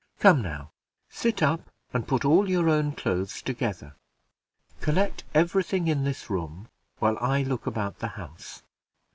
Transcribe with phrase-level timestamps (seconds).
[0.17, 0.71] Come, now,
[1.11, 3.95] sit up and put all your own clothes together.
[4.79, 8.63] Collect every thing in this room, while I look about the house.